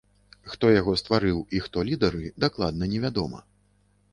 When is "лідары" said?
1.91-2.33